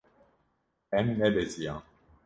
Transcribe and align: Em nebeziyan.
Em 0.97 1.07
nebeziyan. 1.19 1.83